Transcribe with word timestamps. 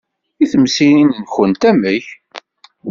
I 0.43 0.45
temsirin-nwent, 0.51 1.61
amek? 1.69 2.05